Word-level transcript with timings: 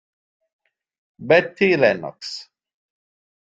Betty 1.29 1.77
Lennox 1.77 2.49